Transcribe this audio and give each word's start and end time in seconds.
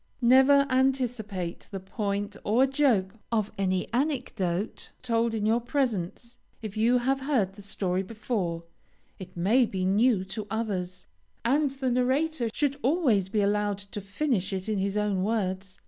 Never 0.23 0.65
anticipate 0.67 1.67
the 1.69 1.79
point 1.79 2.35
or 2.43 2.65
joke 2.65 3.19
of 3.31 3.51
any 3.55 3.87
anecdote 3.93 4.89
told 5.03 5.35
in 5.35 5.45
your 5.45 5.61
presence. 5.61 6.39
If 6.59 6.75
you 6.75 6.97
have 6.97 7.19
heard 7.19 7.53
the 7.53 7.61
story 7.61 8.01
before, 8.01 8.63
it 9.19 9.37
may 9.37 9.67
be 9.67 9.85
new 9.85 10.23
to 10.25 10.47
others, 10.49 11.05
and 11.45 11.69
the 11.69 11.91
narrator 11.91 12.49
should 12.51 12.77
always 12.81 13.29
be 13.29 13.41
allowed 13.41 13.77
to 13.77 14.01
finish 14.01 14.51
it 14.51 14.67
in 14.67 14.79
his 14.79 14.97
own 14.97 15.21
words. 15.21 15.77